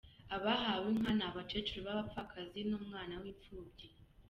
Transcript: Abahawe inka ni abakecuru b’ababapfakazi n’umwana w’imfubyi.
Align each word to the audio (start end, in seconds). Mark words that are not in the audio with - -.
Abahawe 0.35 0.87
inka 0.93 1.11
ni 1.17 1.23
abakecuru 1.29 1.79
b’ababapfakazi 1.85 2.59
n’umwana 2.69 3.13
w’imfubyi. 3.21 3.87